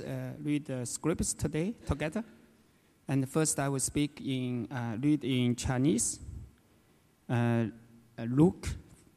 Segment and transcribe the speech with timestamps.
[0.00, 2.24] uh, read the scripts today together.
[3.06, 6.20] And first, I will speak in uh, read in Chinese.
[7.28, 7.66] Uh,
[8.16, 8.68] uh, Luke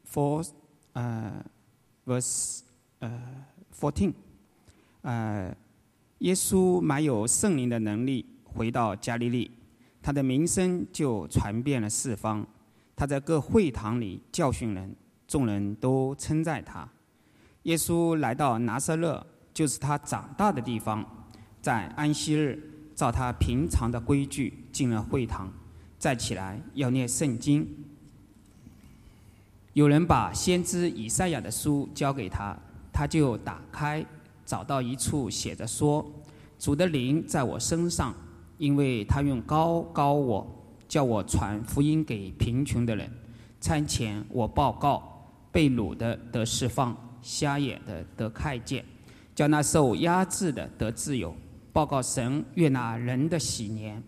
[0.04, 0.42] four,
[0.94, 1.42] uh,
[2.06, 2.64] verse
[3.00, 3.08] uh,
[3.72, 4.12] fourteen.
[5.02, 5.56] 呃，
[6.18, 9.50] 耶稣满有圣灵的能力，回到加利利，
[10.02, 12.46] 他的名声就传遍了四方。
[12.94, 14.94] 他在各会堂里教训人，
[15.26, 16.86] 众人都称赞他。
[17.62, 19.26] 耶稣来到拿撒勒。
[19.58, 21.04] 就是他长大的地方，
[21.60, 22.56] 在安息日，
[22.94, 25.52] 照他平常的规矩进了会堂，
[25.98, 27.66] 站起来要念圣经。
[29.72, 32.56] 有人把先知以赛亚的书交给他，
[32.92, 34.06] 他就打开，
[34.46, 36.08] 找到一处写着说
[36.56, 38.14] ：“主的灵在我身上，
[38.58, 40.46] 因为他用高高我，
[40.86, 43.10] 叫我传福音给贫穷的人。
[43.60, 48.84] 餐前我报告，被掳的得释放，瞎眼的得看见。”
[49.38, 51.32] 叫那受压制的得自由，
[51.72, 54.02] 报告神悦纳人的喜年。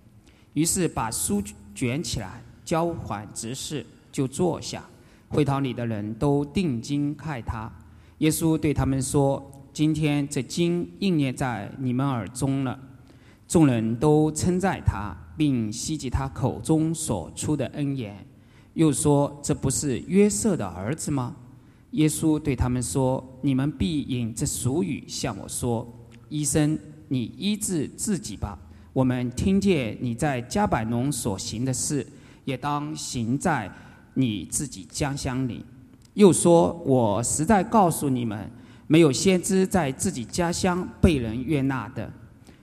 [0.55, 1.41] 于是把书
[1.73, 4.83] 卷起来，交还执事，就坐下。
[5.29, 7.71] 会堂里的人都定睛看他。
[8.19, 12.77] 耶稣对他们说：“今天这经应验在你们耳中了。”
[13.47, 18.27] 众人都称赞他，并希及他口中所出的恩言。
[18.75, 21.37] 又说：“这不是约瑟的儿子吗？”
[21.93, 25.87] 耶稣对他们说：“你们必引这俗语向我说
[26.29, 28.57] ：‘医生，你医治自己吧。’
[28.93, 32.07] 我们听见你在加百农所行的事，
[32.45, 33.69] 也当行在
[34.15, 35.65] 你自己家乡里。
[36.15, 38.49] 又说：‘我实在告诉你们，
[38.87, 42.09] 没有先知在自己家乡被人悦纳的。’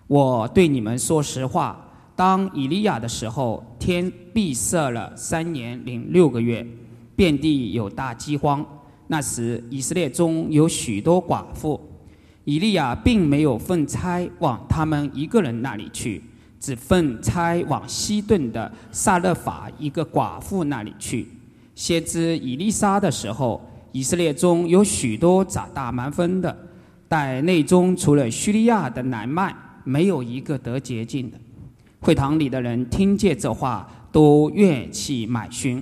[0.07, 6.65] 我对你们说实话：当以利亚的时候，天闭塞了三年零六个月，
[7.15, 8.65] 遍地有大饥荒。”
[9.07, 11.79] 那时，以色列中有许多寡妇，
[12.43, 16.21] 以利亚并没有奉差往他们一个人那里去，
[16.59, 21.27] 只奉差往西顿的撒勒法一个寡妇那里去。
[21.73, 23.61] 先知以利沙的时候，
[23.93, 26.55] 以色列中有许多长大蛮分的，
[27.07, 31.37] 但内中除了叙利亚的南曼，没有一个得洁净的。
[32.01, 35.81] 会堂里的人听见这话，都怨气满胸，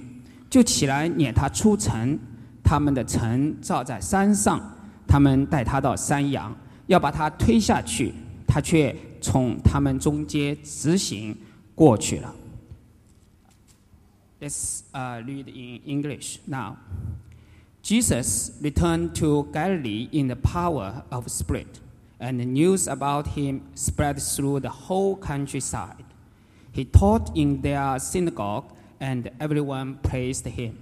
[0.50, 2.18] 就起来撵他出城。
[2.65, 4.61] 他们的城造在山上，
[5.07, 6.55] 他们带他到山羊，
[6.87, 8.15] 要把他推下去，
[8.47, 11.37] 他却从他们中间直行
[11.75, 12.35] 过去了。
[14.41, 16.77] Let's uh, read in English now.
[17.83, 21.81] Jesus returned to Galilee in the power of Spirit,
[22.19, 26.05] and the news about him spread through the whole countryside.
[26.73, 28.65] He taught in their synagogue,
[28.99, 30.79] and everyone praised him.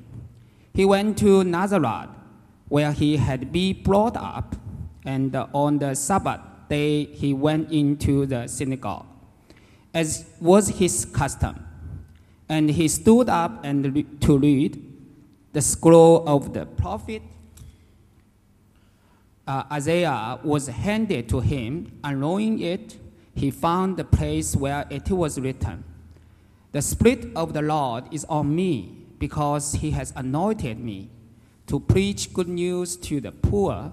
[0.74, 2.10] He went to Nazareth,
[2.70, 4.56] where he had been brought up,
[5.06, 9.06] and on the Sabbath day he went into the synagogue,
[9.94, 11.66] as was his custom.
[12.50, 14.82] And he stood up and to read
[15.54, 17.22] the scroll of the prophet
[19.48, 22.00] uh, Isaiah was handed to him.
[22.04, 22.98] Unrolling it,
[23.36, 25.84] he found the place where it was written,
[26.72, 31.10] "The Spirit of the Lord is on me." Because he has anointed me
[31.66, 33.90] to preach good news to the poor.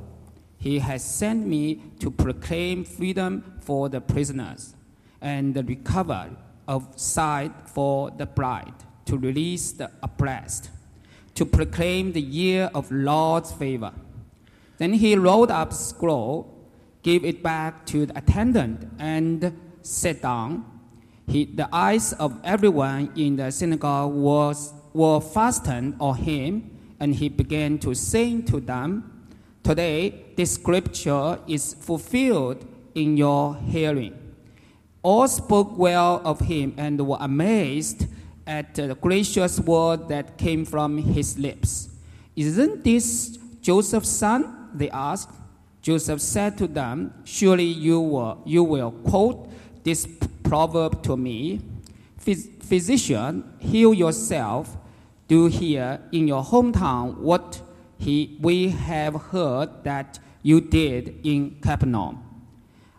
[0.58, 4.74] He has sent me to proclaim freedom for the prisoners
[5.20, 6.32] and the recovery
[6.66, 8.74] of sight for the blind,
[9.04, 10.68] to release the oppressed,
[11.36, 13.92] to proclaim the year of Lord's favor.
[14.78, 16.34] Then he rolled up scroll,
[17.04, 20.64] gave it back to the attendant, and sat down.
[21.28, 27.28] He, the eyes of everyone in the synagogue was were fastened on him, and he
[27.28, 29.28] began to say to them,
[29.62, 34.16] Today this scripture is fulfilled in your hearing.
[35.02, 38.06] All spoke well of him and were amazed
[38.46, 41.88] at the gracious word that came from his lips.
[42.36, 44.70] Isn't this Joseph's son?
[44.74, 45.30] They asked.
[45.82, 49.50] Joseph said to them, Surely you will, you will quote
[49.82, 50.06] this
[50.42, 51.60] proverb to me
[52.18, 54.76] Physician, heal yourself
[55.30, 57.62] do here in your hometown what
[57.98, 62.18] he, we have heard that you did in Capernaum.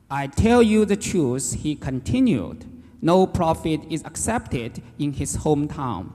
[0.09, 2.63] I tell you the truth, he continued.
[3.01, 6.13] No prophet is accepted in his hometown.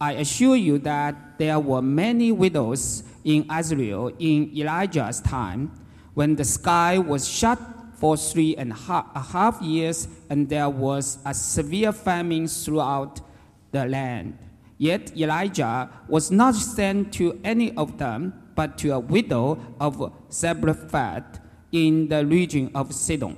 [0.00, 5.70] I assure you that there were many widows in Israel in Elijah's time
[6.14, 7.60] when the sky was shut
[7.96, 13.20] for three and a half years and there was a severe famine throughout
[13.70, 14.38] the land.
[14.82, 21.38] Yet Elijah was not sent to any of them, but to a widow of Zarephath
[21.70, 23.36] in the region of Sidon.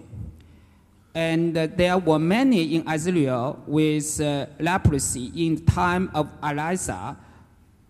[1.15, 7.19] And there were many in Israel with uh, leprosy in the time of Elisha,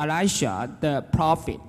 [0.00, 1.60] Elisha the prophet.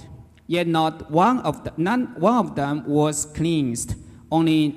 [0.48, 3.94] Yet not one of the, none, one of them was cleansed,
[4.32, 4.76] only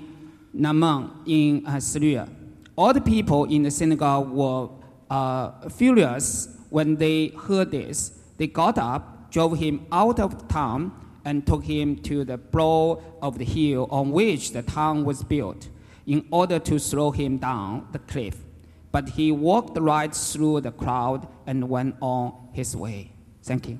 [0.52, 2.28] Naaman in Syria.
[2.76, 4.68] All the people in the synagogue were
[5.08, 8.12] uh, furious when they heard this.
[8.36, 10.92] They got up, drove him out of town,
[11.24, 15.68] and took him to the brow of the hill on which the town was built,
[16.06, 18.36] in order to throw him down the cliff.
[18.90, 23.12] But he walked right through the crowd and went on his way.
[23.42, 23.78] Thank you.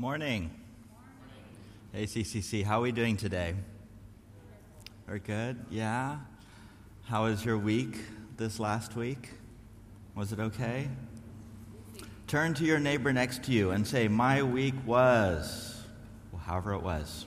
[0.00, 0.50] Morning.
[1.92, 3.54] Hey, CCC, how are we doing today?
[5.06, 5.62] We're good?
[5.68, 6.20] Yeah?
[7.02, 7.98] How was your week
[8.38, 9.28] this last week?
[10.14, 10.88] Was it okay?
[12.26, 15.82] Turn to your neighbor next to you and say, My week was,
[16.32, 17.26] well, however it was.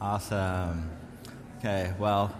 [0.00, 0.90] Awesome.
[1.58, 2.34] Okay, well,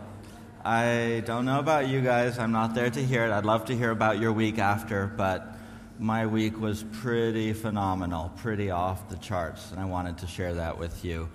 [0.65, 2.39] I don't know about you guys.
[2.39, 3.31] I'm not there to hear it.
[3.31, 5.59] I'd love to hear about your week after, but
[5.99, 10.79] my week was pretty phenomenal, pretty off the charts, and I wanted to share that
[10.79, 11.29] with you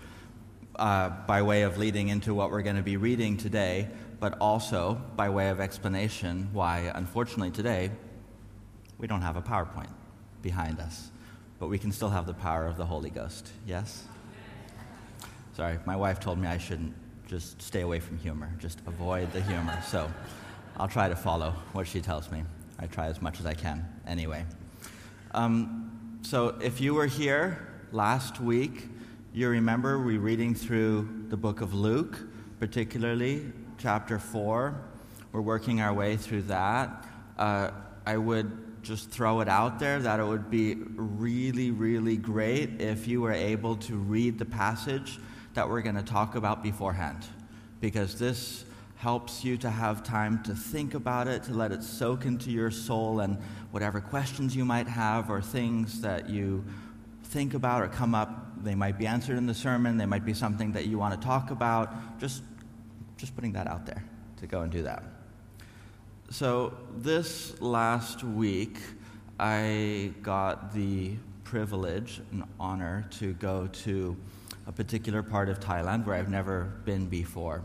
[0.77, 3.87] uh, by way of leading into what we're going to be reading today,
[4.19, 7.91] but also by way of explanation why, unfortunately, today
[8.97, 9.93] we don't have a PowerPoint
[10.41, 11.11] behind us,
[11.59, 13.47] but we can still have the power of the Holy Ghost.
[13.67, 14.07] Yes?
[15.55, 16.93] Sorry, my wife told me I shouldn't
[17.27, 19.81] just stay away from humor, just avoid the humor.
[19.87, 20.11] So
[20.75, 22.43] I'll try to follow what she tells me.
[22.77, 24.43] I try as much as I can, anyway.
[25.31, 28.89] Um, so if you were here last week,
[29.33, 32.19] you remember we reading through the book of Luke,
[32.59, 33.45] particularly
[33.77, 34.75] chapter 4.
[35.31, 37.05] We're working our way through that.
[37.37, 37.71] Uh,
[38.05, 43.07] I would just throw it out there that it would be really, really great if
[43.07, 45.17] you were able to read the passage
[45.55, 47.25] that we're going to talk about beforehand
[47.81, 48.65] because this
[48.97, 52.71] helps you to have time to think about it, to let it soak into your
[52.71, 53.37] soul, and
[53.71, 56.63] whatever questions you might have or things that you
[57.25, 60.33] think about or come up, they might be answered in the sermon, they might be
[60.33, 62.19] something that you want to talk about.
[62.19, 62.41] Just,
[63.17, 64.03] just putting that out there
[64.37, 65.03] to go and do that.
[66.31, 68.79] So, this last week,
[69.39, 74.17] I got the privilege and honor to go to
[74.67, 77.63] a particular part of Thailand where I've never been before.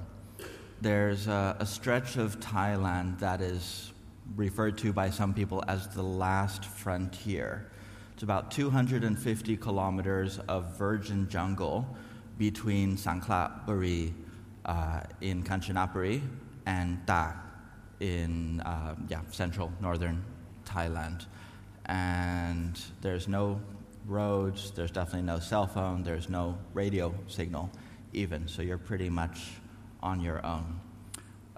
[0.81, 3.93] There's a, a, stretch of Thailand that is
[4.37, 7.71] referred to by some people as the last frontier.
[8.15, 11.87] It's about 250 kilometers of virgin jungle
[12.39, 14.13] between Sangkhla Buri
[14.65, 16.23] uh, in Kanchanaburi
[16.67, 17.37] and Tak
[18.01, 20.25] in uh, yeah, central northern
[20.65, 21.27] Thailand.
[21.87, 23.61] And there's no
[24.11, 27.71] roads, there's definitely no cell phone, there's no radio signal,
[28.13, 29.53] even, so you're pretty much
[30.03, 30.81] on your own.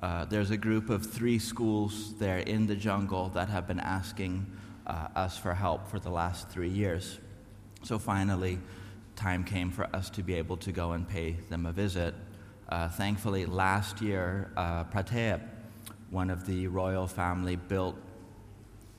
[0.03, 4.45] Uh, there's a group of three schools there in the jungle that have been asking
[4.87, 7.19] uh, us for help for the last three years.
[7.85, 8.59] So finally,
[9.17, 12.15] time came for us to be able to go and pay them a visit.
[12.69, 15.41] Uh, thankfully, last year, uh, Pratep,
[16.11, 17.97] one of the royal family, built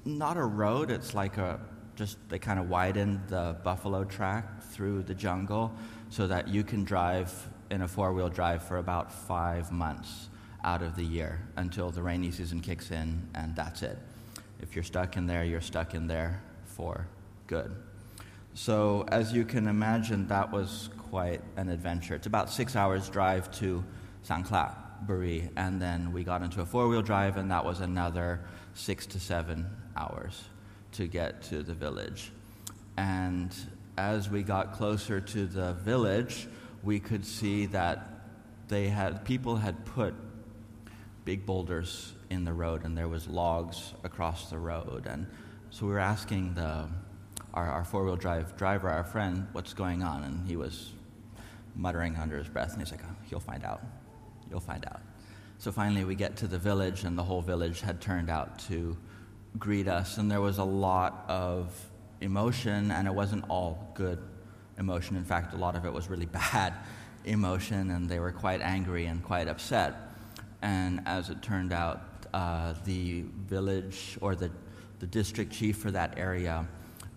[0.06, 1.60] not a road, it's like a,
[1.96, 5.72] just they kind of widened the buffalo track through the jungle
[6.10, 7.32] so that you can drive
[7.70, 10.30] in a four wheel drive for about five months
[10.64, 13.98] out of the year until the rainy season kicks in, and that's it.
[14.62, 17.08] If you're stuck in there, you're stuck in there for
[17.48, 17.76] good.
[18.54, 22.16] So, as you can imagine, that was quite an adventure.
[22.16, 23.84] It's about six hours' drive to
[24.26, 24.76] Sangkhla,
[25.08, 28.40] Buri, and then we got into a four wheel drive, and that was another
[28.74, 29.66] six to seven
[29.98, 30.44] hours
[30.94, 32.32] to get to the village.
[32.98, 33.54] And
[33.98, 36.48] as we got closer to the village,
[36.84, 38.10] we could see that
[38.68, 40.14] they had people had put
[41.26, 45.06] big boulders in the road and there was logs across the road.
[45.08, 45.28] And
[45.70, 46.88] so we were asking the
[47.54, 50.24] our, our four-wheel drive driver our friend what's going on?
[50.24, 50.92] And he was
[51.76, 53.82] muttering under his breath and he's like oh, you'll find out.
[54.50, 55.02] You'll find out.
[55.60, 58.98] So finally we get to the village and the whole village had turned out to
[59.60, 61.74] greet us, and there was a lot of
[62.22, 64.20] emotion, and it wasn't all good
[64.78, 65.16] emotion.
[65.16, 66.74] In fact, a lot of it was really bad
[67.26, 69.96] emotion, and they were quite angry and quite upset.
[70.62, 72.02] And as it turned out,
[72.34, 74.50] uh, the village or the,
[75.00, 76.68] the district chief for that area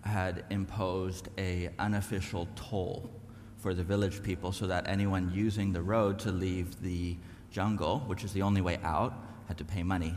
[0.01, 3.09] had imposed a unofficial toll
[3.57, 7.17] for the village people so that anyone using the road to leave the
[7.49, 9.13] jungle, which is the only way out,
[9.47, 10.13] had to pay money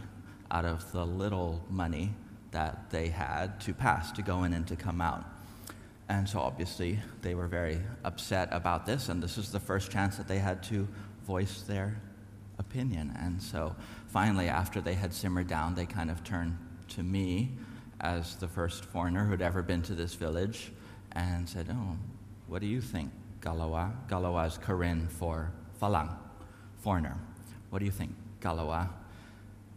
[0.50, 2.12] out of the little money
[2.50, 5.24] that they had to pass to go in and to come out.
[6.08, 10.16] And so obviously they were very upset about this, and this is the first chance
[10.16, 10.88] that they had to
[11.24, 12.00] voice their
[12.58, 13.16] opinion.
[13.18, 13.76] And so
[14.08, 16.58] finally, after they had simmered down, they kind of turned
[16.90, 17.50] to me
[18.00, 20.72] as the first foreigner who'd ever been to this village
[21.12, 21.96] and said, Oh,
[22.48, 23.92] what do you think, Galawa?
[24.08, 26.10] Galawa is Karen for Falang,
[26.78, 27.16] foreigner.
[27.70, 28.88] What do you think, Galawa?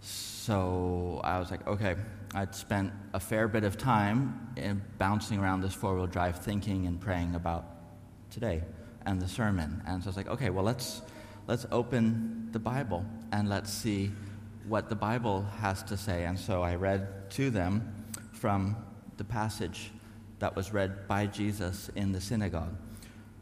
[0.04, 1.96] So I was like, okay.
[2.36, 6.88] I'd spent a fair bit of time in bouncing around this four wheel drive thinking
[6.88, 7.64] and praying about
[8.32, 8.64] today
[9.06, 9.84] and the sermon.
[9.86, 11.04] And so I was like, okay, well, let's,
[11.48, 14.12] let's open the Bible and let's see
[14.68, 16.26] what the Bible has to say.
[16.26, 17.94] And so I read to them
[18.32, 18.78] from
[19.18, 19.92] the passage
[20.40, 22.76] that was read by Jesus in the synagogue,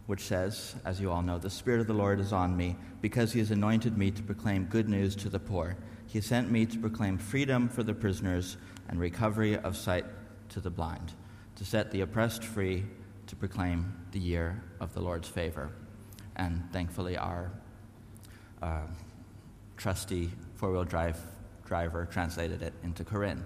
[0.05, 3.31] which says, as you all know, the Spirit of the Lord is on me because
[3.31, 5.77] he has anointed me to proclaim good news to the poor.
[6.11, 8.57] He sent me to proclaim freedom for the prisoners
[8.89, 10.03] and recovery of sight
[10.49, 11.13] to the blind,
[11.55, 12.83] to set the oppressed free,
[13.27, 15.69] to proclaim the year of the Lord's favor.
[16.35, 17.53] And thankfully, our
[18.61, 18.87] uh,
[19.77, 21.17] trusty four wheel drive
[21.63, 23.45] driver translated it into Karen.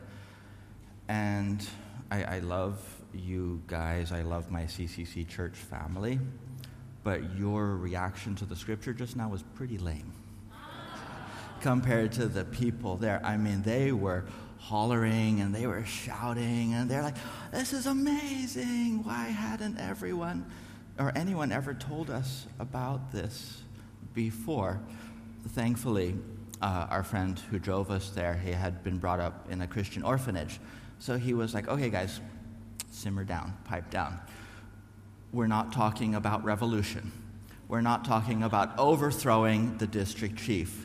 [1.08, 1.70] And
[2.10, 2.80] I, I love
[3.14, 6.20] you guys, I love my CCC church family,
[7.04, 10.12] but your reaction to the scripture just now was pretty lame
[11.66, 13.20] compared to the people there.
[13.24, 14.24] I mean, they were
[14.60, 17.16] hollering and they were shouting and they're like,
[17.52, 19.04] This is amazing.
[19.04, 20.46] Why hadn't everyone
[21.00, 23.64] or anyone ever told us about this
[24.14, 24.80] before?
[25.48, 26.14] Thankfully,
[26.62, 30.04] uh, our friend who drove us there, he had been brought up in a Christian
[30.04, 30.60] orphanage.
[31.00, 32.22] So he was like, Okay, guys,
[32.92, 34.20] simmer down, pipe down.
[35.34, 37.12] We're not talking about revolution.
[37.68, 40.85] We're not talking about overthrowing the district chief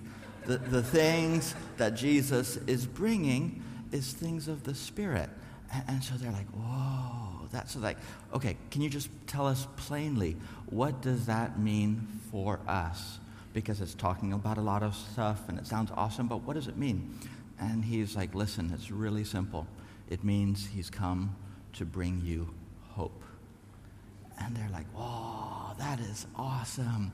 [0.51, 5.31] the, the things that Jesus is bringing is things of the Spirit.
[5.73, 7.97] And, and so they're like, whoa, that's like,
[8.35, 13.21] okay, can you just tell us plainly, what does that mean for us?
[13.53, 16.67] Because it's talking about a lot of stuff and it sounds awesome, but what does
[16.67, 17.17] it mean?
[17.61, 19.69] And he's like, listen, it's really simple.
[20.09, 21.37] It means he's come
[21.75, 22.53] to bring you
[22.89, 23.23] hope.
[24.41, 27.13] And they're like, whoa, that is awesome.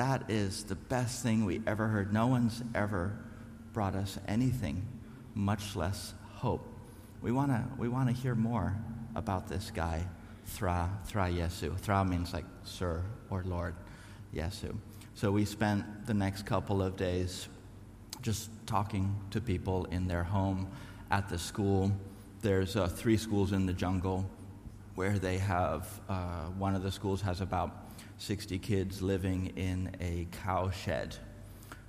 [0.00, 2.10] That is the best thing we ever heard.
[2.10, 3.18] No one's ever
[3.74, 4.82] brought us anything,
[5.34, 6.66] much less hope.
[7.20, 8.74] We want to we wanna hear more
[9.14, 10.06] about this guy,
[10.46, 11.78] Thra, Thra Yesu.
[11.78, 13.74] Thra means like Sir or Lord
[14.34, 14.74] Yesu.
[15.12, 17.48] So we spent the next couple of days
[18.22, 20.66] just talking to people in their home,
[21.10, 21.92] at the school.
[22.40, 24.24] There's uh, three schools in the jungle
[24.94, 27.89] where they have, uh, one of the schools has about
[28.20, 31.16] 60 kids living in a cow shed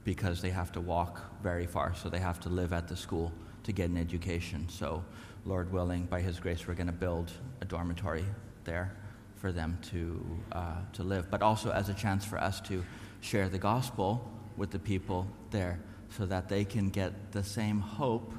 [0.06, 3.34] because they have to walk very far, so they have to live at the school
[3.64, 4.66] to get an education.
[4.70, 5.04] So,
[5.46, 8.24] Lord willing, by His grace, we're going to build a dormitory
[8.64, 8.96] there
[9.36, 12.82] for them to, uh, to live, but also as a chance for us to
[13.20, 15.82] share the gospel with the people there
[16.16, 18.34] so that they can get the same hope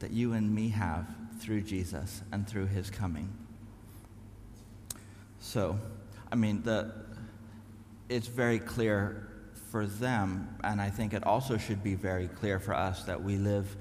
[0.00, 1.06] that you and me have
[1.38, 3.32] through Jesus and through His coming.
[5.38, 5.78] So,
[6.32, 6.92] I mean, the,
[8.12, 9.26] it's very clear
[9.70, 13.36] for them, and I think it also should be very clear for us that we
[13.38, 13.74] live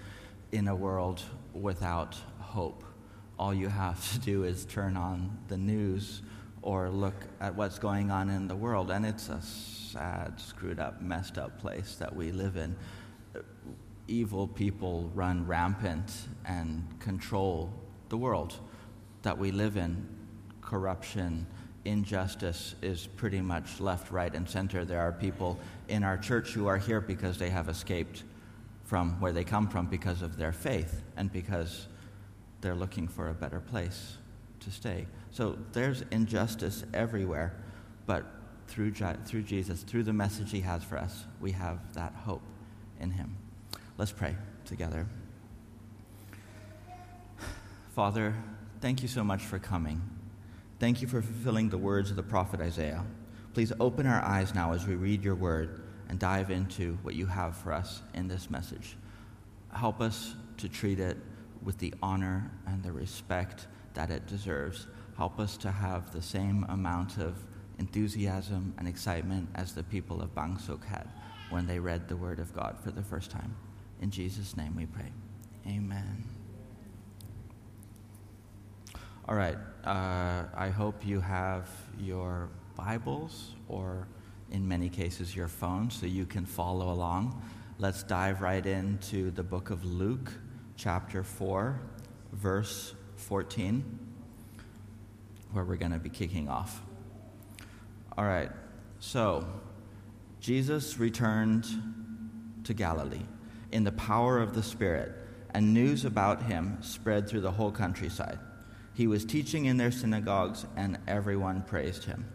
[0.53, 1.21] in a world
[1.53, 2.85] without hope.
[3.37, 6.21] All you have to do is turn on the news
[6.61, 11.01] or look at what's going on in the world, and it's a sad, screwed up,
[11.01, 12.73] messed up place that we live in.
[14.07, 16.09] Evil people run rampant
[16.45, 17.73] and control
[18.07, 18.55] the world
[19.23, 20.07] that we live in.
[20.61, 21.47] Corruption,
[21.85, 24.85] injustice is pretty much left, right, and center.
[24.85, 28.23] There are people in our church who are here because they have escaped
[28.85, 31.87] from where they come from because of their faith and because
[32.61, 34.17] they're looking for a better place
[34.59, 35.07] to stay.
[35.31, 37.55] So there's injustice everywhere,
[38.05, 38.25] but
[38.67, 38.93] through,
[39.25, 42.43] through Jesus, through the message he has for us, we have that hope
[42.99, 43.37] in him.
[43.97, 44.35] Let's pray
[44.65, 45.07] together.
[47.95, 48.35] Father,
[48.79, 50.01] thank you so much for coming.
[50.81, 53.05] Thank you for fulfilling the words of the prophet Isaiah.
[53.53, 57.27] Please open our eyes now as we read your word and dive into what you
[57.27, 58.97] have for us in this message.
[59.71, 61.17] Help us to treat it
[61.61, 64.87] with the honor and the respect that it deserves.
[65.17, 67.35] Help us to have the same amount of
[67.77, 71.07] enthusiasm and excitement as the people of Bangsuk had
[71.51, 73.55] when they read the Word of God for the first time.
[74.01, 75.11] In Jesus' name we pray.
[75.67, 76.30] Amen.
[79.31, 79.57] All right.
[79.85, 84.05] Uh, I hope you have your Bibles or,
[84.51, 87.41] in many cases, your phone so you can follow along.
[87.79, 90.33] Let's dive right into the book of Luke,
[90.75, 91.79] chapter 4,
[92.33, 93.99] verse 14,
[95.53, 96.81] where we're going to be kicking off.
[98.17, 98.51] All right.
[98.99, 99.47] So,
[100.41, 101.67] Jesus returned
[102.65, 103.23] to Galilee
[103.71, 105.13] in the power of the Spirit,
[105.51, 108.37] and news about him spread through the whole countryside.
[108.93, 112.25] He was teaching in their synagogues, and everyone praised him.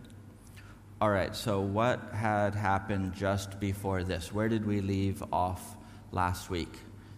[1.00, 4.32] All right, so what had happened just before this?
[4.32, 5.76] Where did we leave off
[6.10, 6.72] last week?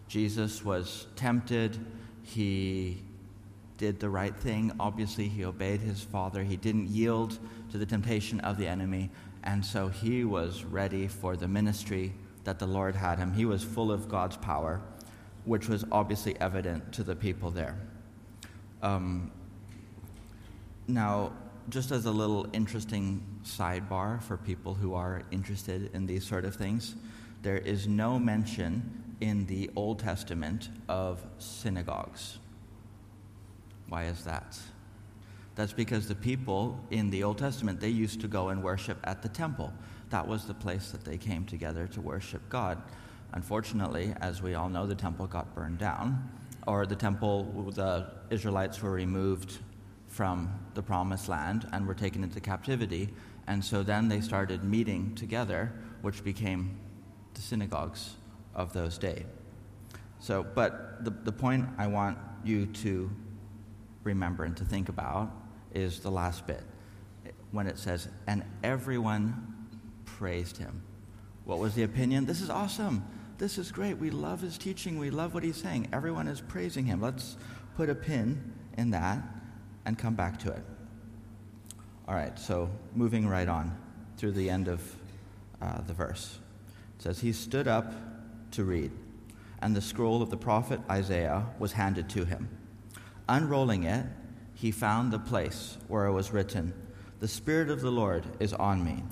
[0.09, 1.78] Jesus was tempted.
[2.23, 3.02] He
[3.76, 4.73] did the right thing.
[4.80, 6.42] Obviously, he obeyed his Father.
[6.42, 7.38] He didn't yield
[7.71, 9.11] to the temptation of the enemy.
[9.45, 13.33] And so he was ready for the ministry that the Lord had him.
[13.33, 14.80] He was full of God's power,
[15.45, 17.78] which was obviously evident to the people there.
[18.83, 19.31] Um,
[20.87, 21.33] now,
[21.69, 26.55] just as a little interesting sidebar for people who are interested in these sort of
[26.55, 26.95] things,
[27.43, 32.39] there is no mention in the Old Testament of synagogues.
[33.89, 34.59] Why is that?
[35.55, 39.23] That's because the people in the Old Testament, they used to go and worship at
[39.23, 39.73] the temple.
[40.11, 42.81] That was the place that they came together to worship God.
[43.33, 46.31] Unfortunately, as we all know, the temple got burned down,
[46.69, 47.45] or the temple,
[47.75, 49.57] the Israelites were removed
[50.07, 53.09] from the promised land and were taken into captivity.
[53.47, 55.73] And so then they started meeting together,
[56.03, 56.79] which became
[57.33, 58.17] the synagogues
[58.55, 59.25] of those days.
[60.21, 63.11] So, but the, the point I want you to
[64.05, 65.31] remember and to think about
[65.73, 66.65] is the last bit
[67.51, 69.69] when it says, and everyone
[70.05, 70.83] praised him.
[71.47, 72.27] What was the opinion?
[72.27, 73.05] This is awesome.
[73.38, 73.99] This is great.
[73.99, 74.99] We love his teaching.
[74.99, 75.88] We love what he's saying.
[75.92, 77.00] Everyone is praising him.
[77.00, 77.37] Let's
[77.76, 79.23] put a pin in that
[79.85, 80.62] and come back to it.
[82.09, 83.79] All right, so moving right on
[84.16, 84.83] through the end of
[85.62, 86.40] uh, the verse.
[86.96, 87.94] It says, He stood up
[88.53, 88.90] to read,
[89.62, 92.48] and the scroll of the prophet Isaiah was handed to him.
[93.29, 94.05] Unrolling it,
[94.55, 96.72] he found the place where it was written,
[97.20, 99.05] The Spirit of the Lord is on me,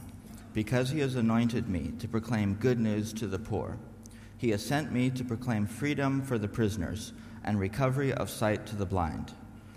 [0.53, 3.79] because he has anointed me to proclaim good news to the poor.
[4.39, 7.13] He has sent me to proclaim freedom for the prisoners
[7.45, 9.33] and recovery of sight to the blind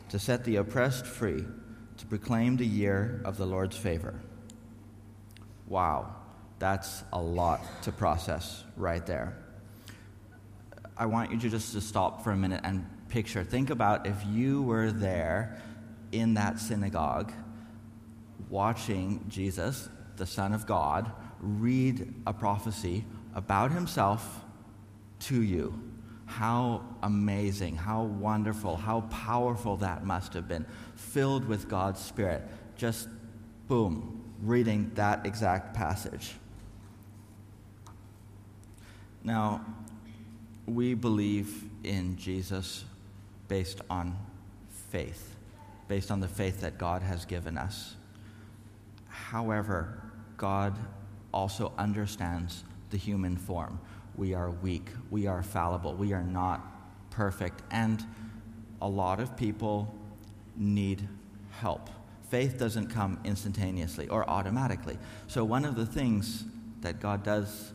[0.09, 1.45] to set the oppressed free,
[1.97, 4.19] to proclaim the year of the Lord's favor.
[5.67, 6.15] Wow,
[6.57, 9.37] that's a lot to process right there.
[10.97, 13.43] I want you to just to stop for a minute and picture.
[13.43, 15.61] Think about if you were there
[16.11, 17.31] in that synagogue
[18.49, 24.43] watching Jesus, the Son of God, read a prophecy about himself
[25.19, 25.73] to you
[26.29, 30.63] how amazing, how wonderful, how powerful that must have been,
[30.95, 32.43] filled with God's Spirit.
[32.77, 33.09] Just
[33.67, 36.35] boom, reading that exact passage.
[39.23, 39.65] Now,
[40.67, 42.85] we believe in Jesus
[43.47, 44.15] based on
[44.91, 45.35] faith,
[45.87, 47.95] based on the faith that God has given us.
[49.07, 49.99] However,
[50.37, 50.77] God
[51.33, 53.79] also understands the human form
[54.19, 58.05] we are weak, we are fallible, we are not perfect, and
[58.81, 59.95] a lot of people
[60.57, 61.07] need
[61.51, 61.89] help.
[62.29, 64.99] Faith doesn't come instantaneously or automatically.
[65.27, 66.43] So, one of the things
[66.81, 67.71] that God does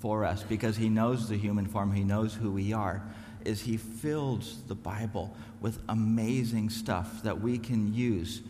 [0.00, 3.00] for us, because He knows the human form, He knows who we are,
[3.44, 8.42] is He fills the Bible with amazing stuff that we can use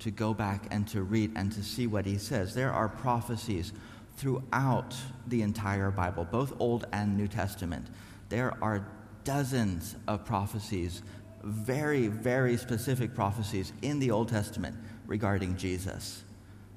[0.00, 2.54] to go back and to read and to see what He says.
[2.54, 3.72] There are prophecies
[4.20, 4.94] throughout
[5.28, 7.86] the entire Bible, both Old and New Testament.
[8.28, 8.86] There are
[9.24, 11.02] dozens of prophecies,
[11.42, 16.22] very, very specific prophecies in the Old Testament regarding Jesus.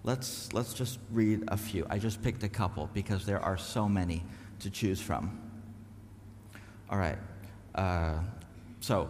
[0.06, 1.86] Let's, let's just read a few.
[1.90, 4.24] I just picked a couple because there are so many
[4.62, 5.38] to choose from.
[6.90, 7.18] All right.
[7.76, 8.20] Uh,
[8.80, 9.10] so,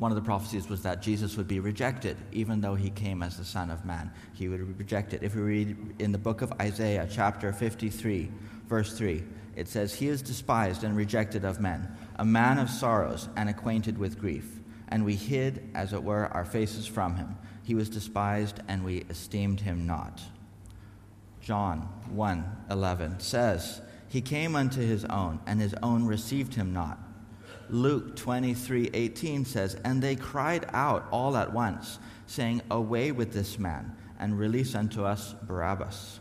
[0.00, 3.36] one of the prophecies was that Jesus would be rejected, even though he came as
[3.36, 4.10] the Son of Man.
[4.32, 5.22] He would be rejected.
[5.22, 8.30] If we read in the book of Isaiah, chapter 53,
[8.66, 9.22] verse 3,
[9.56, 11.86] it says, He is despised and rejected of men,
[12.16, 14.60] a man of sorrows and acquainted with grief.
[14.88, 17.36] And we hid, as it were, our faces from him.
[17.62, 20.22] He was despised, and we esteemed him not.
[21.42, 26.98] John 1 11 says, He came unto his own, and his own received him not.
[27.72, 33.58] Luke 23 18 says, And they cried out all at once, saying, Away with this
[33.58, 36.20] man, and release unto us Barabbas.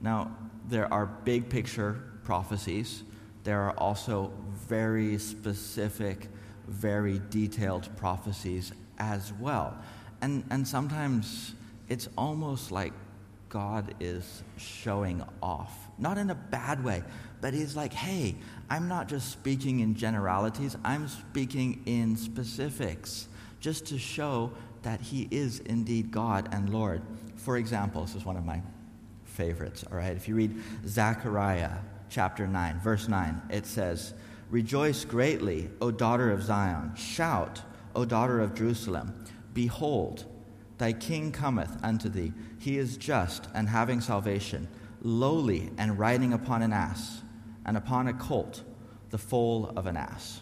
[0.00, 0.36] Now,
[0.68, 3.04] there are big picture prophecies.
[3.44, 4.32] There are also
[4.68, 6.28] very specific,
[6.68, 9.76] very detailed prophecies as well.
[10.20, 11.54] And, and sometimes
[11.88, 12.92] it's almost like
[13.48, 15.76] God is showing off.
[15.98, 17.02] Not in a bad way,
[17.40, 18.36] but He's like, hey,
[18.72, 23.28] I'm not just speaking in generalities, I'm speaking in specifics,
[23.60, 27.02] just to show that He is indeed God and Lord.
[27.36, 28.62] For example, this is one of my
[29.24, 30.16] favorites, all right?
[30.16, 31.72] If you read Zechariah
[32.08, 34.14] chapter 9, verse 9, it says,
[34.48, 36.94] Rejoice greatly, O daughter of Zion.
[36.96, 37.60] Shout,
[37.94, 39.26] O daughter of Jerusalem.
[39.52, 40.24] Behold,
[40.78, 42.32] thy king cometh unto thee.
[42.58, 44.66] He is just and having salvation,
[45.02, 47.20] lowly and riding upon an ass,
[47.64, 48.62] and upon a colt,
[49.10, 50.40] the foal of an ass.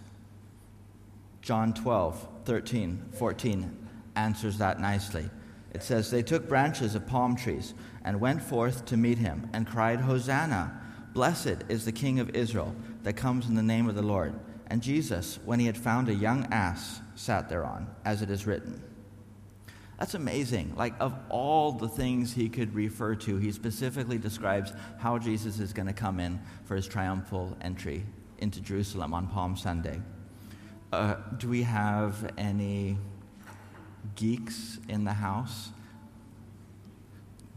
[1.42, 5.28] John 12, 13, 14 answers that nicely.
[5.72, 9.66] It says, They took branches of palm trees and went forth to meet him and
[9.66, 10.76] cried, Hosanna!
[11.12, 14.35] Blessed is the King of Israel that comes in the name of the Lord.
[14.68, 18.80] And Jesus, when he had found a young ass, sat thereon, as it is written.
[20.00, 20.72] That's amazing.
[20.76, 25.74] Like, of all the things he could refer to, he specifically describes how Jesus is
[25.74, 28.04] going to come in for his triumphal entry
[28.38, 30.00] into Jerusalem on Palm Sunday.
[30.90, 32.96] Uh, do we have any
[34.16, 35.70] geeks in the house?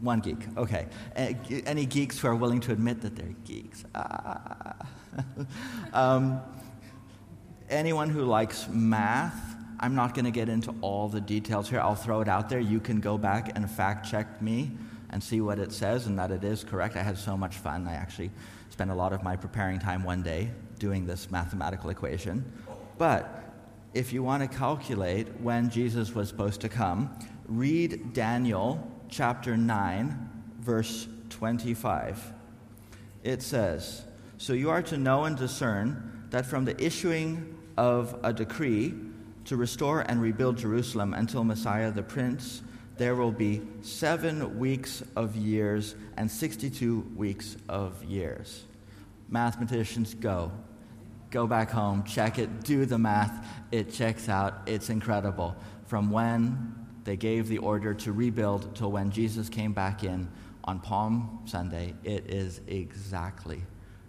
[0.00, 0.86] One geek, okay.
[1.16, 3.84] Any geeks who are willing to admit that they're geeks?
[3.94, 4.74] Ah.
[5.94, 6.42] um,
[7.70, 11.80] anyone who likes math, I'm not going to get into all the details here.
[11.80, 12.60] I'll throw it out there.
[12.60, 14.70] You can go back and fact check me
[15.10, 16.96] and see what it says and that it is correct.
[16.96, 17.86] I had so much fun.
[17.86, 18.30] I actually
[18.70, 22.44] spent a lot of my preparing time one day doing this mathematical equation.
[22.98, 23.52] But
[23.94, 30.30] if you want to calculate when Jesus was supposed to come, read Daniel chapter 9,
[30.60, 32.32] verse 25.
[33.22, 34.04] It says,
[34.38, 38.94] So you are to know and discern that from the issuing of a decree
[39.46, 42.62] to restore and rebuild Jerusalem until Messiah the Prince,
[42.96, 48.64] there will be seven weeks of years and 62 weeks of years.
[49.28, 50.52] Mathematicians, go.
[51.30, 53.46] Go back home, check it, do the math.
[53.72, 54.54] It checks out.
[54.66, 55.56] It's incredible.
[55.86, 60.28] From when they gave the order to rebuild till when Jesus came back in
[60.64, 61.94] on Palm Sunday.
[62.02, 63.62] It is exactly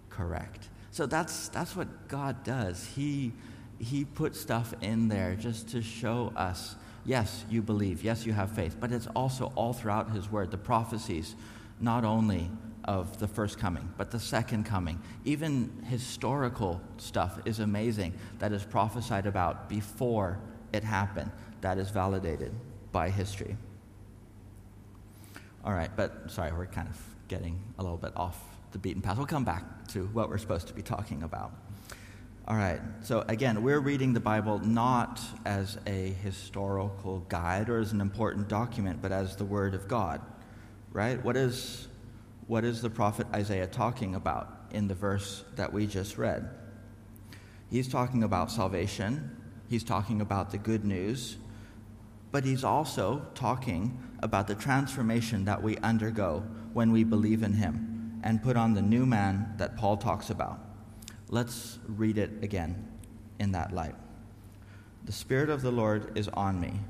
[0.08, 0.68] correct.
[0.90, 2.86] So that's, that's what God does.
[2.96, 3.32] He,
[3.78, 8.50] he put stuff in there just to show us yes, you believe, yes, you have
[8.50, 11.36] faith, but it's also all throughout His Word, the prophecies,
[11.80, 12.50] not only
[12.84, 15.00] of the first coming, but the second coming.
[15.24, 20.38] Even historical stuff is amazing that is prophesied about before
[20.72, 22.52] it happened, that is validated
[22.92, 23.56] by history.
[25.64, 29.16] All right, but sorry, we're kind of getting a little bit off the beaten path.
[29.16, 31.52] We'll come back to what we're supposed to be talking about.
[32.48, 37.90] All right, so again, we're reading the Bible not as a historical guide or as
[37.90, 40.20] an important document, but as the Word of God,
[40.92, 41.20] right?
[41.24, 41.88] What is,
[42.46, 46.48] what is the prophet Isaiah talking about in the verse that we just read?
[47.68, 49.36] He's talking about salvation,
[49.68, 51.38] he's talking about the good news,
[52.30, 58.20] but he's also talking about the transformation that we undergo when we believe in him
[58.22, 60.60] and put on the new man that Paul talks about.
[61.28, 62.86] Let's read it again
[63.38, 63.94] in that light.
[65.04, 66.80] The Spirit of the Lord is on me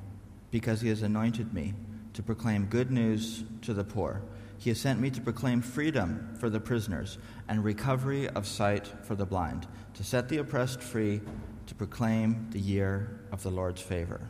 [0.51, 1.75] because he has anointed me
[2.13, 4.23] to proclaim good news to the poor.
[4.59, 7.19] He has sent me to proclaim freedom for the prisoners
[7.49, 11.21] and recovery of sight for the blind, to set the oppressed free,
[11.67, 14.29] to proclaim the year of the Lord's favor.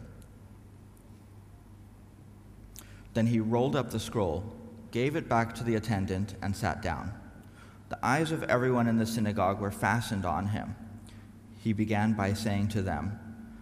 [3.14, 4.52] Then he rolled up the scroll,
[4.90, 7.12] gave it back to the attendant, and sat down.
[7.88, 10.74] The eyes of everyone in the synagogue were fastened on him.
[11.62, 13.18] He began by saying to them,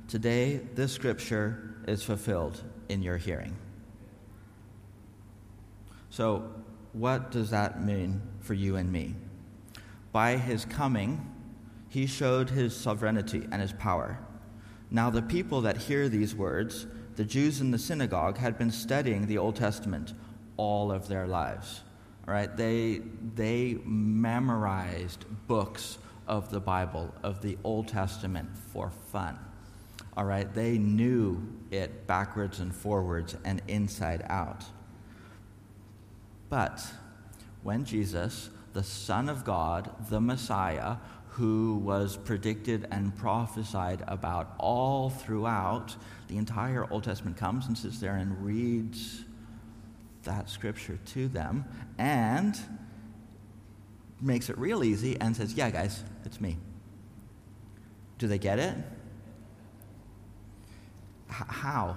[0.08, 3.56] Today this scripture is fulfilled in your hearing.
[6.10, 6.52] So,
[6.92, 9.16] what does that mean for you and me?
[10.12, 11.30] By his coming,
[11.88, 14.20] he showed his sovereignty and his power.
[14.90, 19.26] Now, the people that hear these words the Jews in the synagogue had been studying
[19.26, 20.14] the Old Testament
[20.56, 21.82] all of their lives.
[22.26, 23.02] Right, they,
[23.34, 29.38] they memorized books of the Bible, of the Old Testament for fun.
[30.16, 34.64] All right, they knew it backwards and forwards and inside out.
[36.48, 36.84] But
[37.62, 40.96] when Jesus, the Son of God, the Messiah,
[41.30, 45.96] who was predicted and prophesied about all throughout
[46.28, 49.24] the entire Old Testament comes and sits there and reads
[50.24, 51.64] that scripture to them
[51.98, 52.58] and
[54.20, 56.56] makes it real easy and says, Yeah, guys, it's me.
[58.18, 58.76] Do they get it?
[61.28, 61.96] how?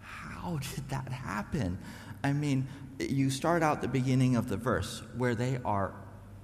[0.00, 1.78] How did that happen?
[2.22, 5.94] I mean, you start out the beginning of the verse where they are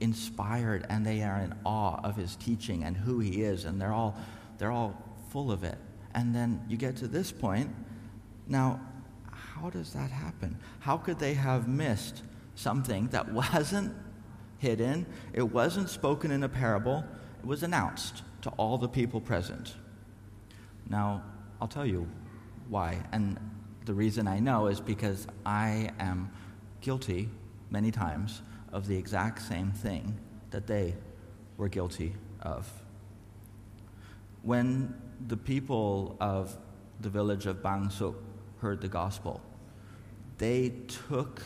[0.01, 3.92] inspired and they are in awe of his teaching and who he is, and they're
[3.92, 4.16] all,
[4.59, 5.79] they're all full of it.
[6.14, 7.75] And then you get to this point.
[8.47, 8.81] Now,
[9.62, 10.59] how does that happen?
[10.81, 12.22] How could they have missed
[12.57, 13.94] something that wasn't
[14.59, 17.05] hidden, it wasn't spoken in a parable,
[17.38, 19.75] it was announced to all the people present?
[20.90, 21.22] Now,
[21.61, 22.09] I'll tell you
[22.68, 22.98] why.
[23.12, 23.38] And
[23.85, 26.33] the reason I know is because I am
[26.81, 27.29] guilty
[27.70, 30.18] many times of the exact same thing
[30.51, 30.96] that they
[31.57, 32.68] were guilty of.
[34.42, 34.92] When
[35.29, 36.57] the people of
[37.01, 38.16] the village of Bangsuk
[38.59, 39.40] heard the gospel,
[40.38, 40.73] they
[41.09, 41.42] took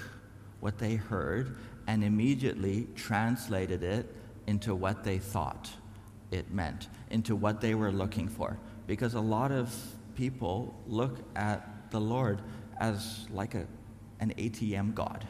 [0.60, 4.14] what they heard and immediately translated it
[4.46, 5.70] into what they thought
[6.30, 8.58] it meant, into what they were looking for.
[8.86, 9.74] Because a lot of
[10.14, 12.40] people look at the Lord
[12.78, 13.66] as like a,
[14.20, 15.26] an ATM God.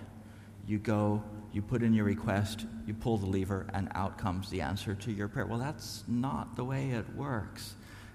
[0.67, 4.61] You go, you put in your request, you pull the lever, and out comes the
[4.61, 5.47] answer to your prayer.
[5.47, 7.75] Well, that's not the way it works.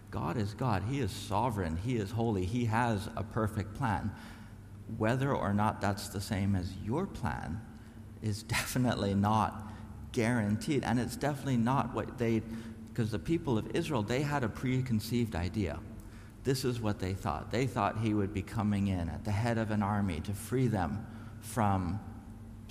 [0.09, 0.83] God is God.
[0.89, 1.77] He is sovereign.
[1.77, 2.45] He is holy.
[2.45, 4.11] He has a perfect plan.
[4.97, 7.61] Whether or not that's the same as your plan
[8.21, 9.71] is definitely not
[10.11, 10.83] guaranteed.
[10.83, 12.41] And it's definitely not what they,
[12.89, 15.79] because the people of Israel, they had a preconceived idea.
[16.43, 17.51] This is what they thought.
[17.51, 20.67] They thought he would be coming in at the head of an army to free
[20.67, 21.05] them
[21.39, 21.99] from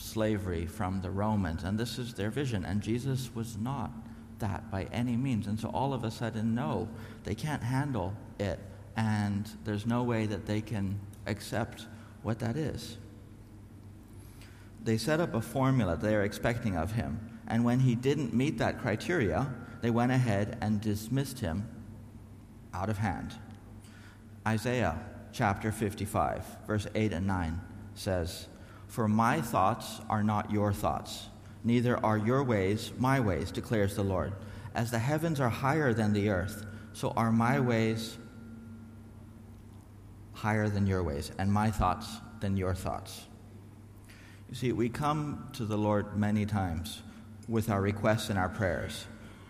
[0.00, 2.64] slavery from the Romans, and this is their vision.
[2.64, 3.90] And Jesus was not
[4.38, 5.46] that by any means.
[5.46, 6.88] And so all of a sudden, no,
[7.24, 8.58] they can't handle it,
[8.96, 11.86] and there's no way that they can accept
[12.22, 12.96] what that is.
[14.82, 18.58] They set up a formula they are expecting of him, and when he didn't meet
[18.58, 19.52] that criteria,
[19.82, 21.68] they went ahead and dismissed him
[22.72, 23.34] out of hand.
[24.46, 24.98] Isaiah
[25.32, 27.60] chapter 55, verse 8 and 9
[27.94, 28.46] says,
[28.90, 31.28] for my thoughts are not your thoughts,
[31.62, 34.32] neither are your ways my ways, declares the Lord.
[34.74, 38.18] As the heavens are higher than the earth, so are my ways
[40.40, 42.08] higher than your ways, and my thoughts
[42.40, 43.26] than your thoughts.
[44.48, 47.02] You see, we come to the Lord many times
[47.46, 49.04] with our requests and our prayers,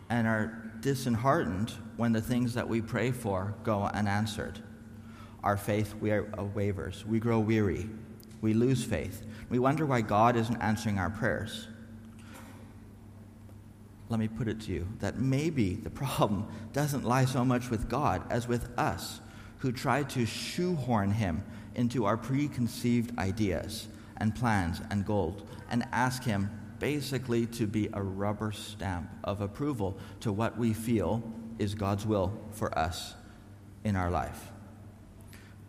[0.09, 4.59] and are disheartened when the things that we pray for go unanswered.
[5.45, 6.25] Our faith we uh,
[6.55, 7.89] wavers, we grow weary,
[8.41, 9.25] we lose faith.
[9.49, 11.69] We wonder why God isn't answering our prayers.
[14.09, 17.89] Let me put it to you that maybe the problem doesn't lie so much with
[17.89, 19.21] God as with us
[19.61, 21.43] who try to shoehorn him
[21.75, 28.03] into our preconceived ideas and plans and goals and ask him basically to be a
[28.03, 31.23] rubber stamp of approval to what we feel
[31.59, 33.15] is God's will for us
[33.85, 34.51] in our life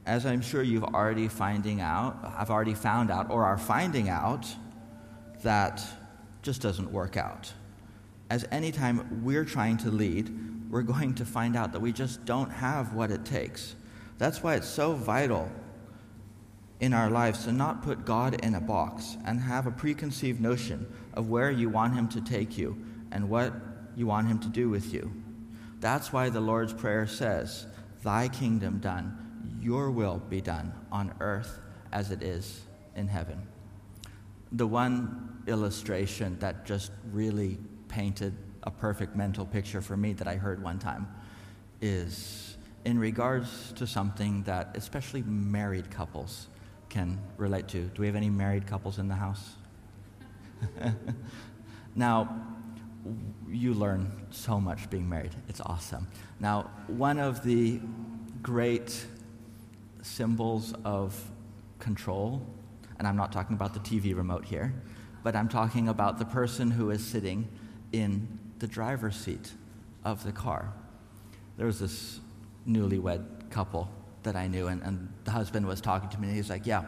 [0.05, 4.47] as I'm sure you've already finding out, I've already found out, or are finding out,
[5.43, 5.83] that
[6.41, 7.53] just doesn't work out.
[8.29, 12.49] As anytime we're trying to lead, we're going to find out that we just don't
[12.49, 13.75] have what it takes.
[14.21, 15.49] That's why it's so vital
[16.79, 20.85] in our lives to not put God in a box and have a preconceived notion
[21.15, 22.77] of where you want Him to take you
[23.11, 23.51] and what
[23.95, 25.11] you want Him to do with you.
[25.79, 27.65] That's why the Lord's Prayer says,
[28.03, 29.17] Thy kingdom done
[29.59, 31.59] your will be done on earth
[31.91, 32.61] as it is
[32.95, 33.41] in heaven.
[34.51, 37.57] The one illustration that just really
[37.87, 41.07] painted a perfect mental picture for me that I heard one time
[41.81, 42.50] is
[42.85, 46.47] in regards to something that especially married couples
[46.89, 47.85] can relate to.
[47.85, 49.55] Do we have any married couples in the house?
[51.95, 52.45] now,
[53.49, 55.35] you learn so much being married.
[55.47, 56.07] It's awesome.
[56.39, 57.79] Now, one of the
[58.41, 59.05] great
[60.01, 61.19] symbols of
[61.79, 62.45] control,
[62.99, 64.73] and I'm not talking about the TV remote here,
[65.23, 67.47] but I'm talking about the person who is sitting
[67.91, 69.53] in the driver's seat
[70.03, 70.73] of the car.
[71.57, 72.19] There was this
[72.67, 73.89] newlywed couple
[74.23, 76.85] that I knew, and, and the husband was talking to me, and he's like, Yeah,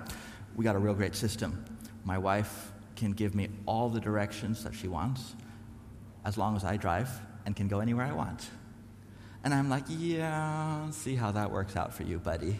[0.55, 1.63] we got a real great system.
[2.03, 5.35] My wife can give me all the directions that she wants
[6.25, 7.09] as long as I drive
[7.45, 8.49] and can go anywhere I want.
[9.43, 12.59] And I'm like, Yeah, see how that works out for you, buddy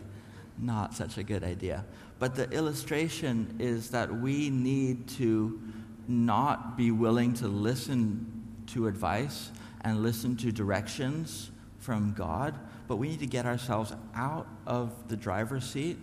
[0.57, 1.85] not such a good idea.
[2.19, 5.59] But the illustration is that we need to
[6.07, 12.57] not be willing to listen to advice and listen to directions from God,
[12.93, 15.97] but we need to get ourselves out of the driver's seat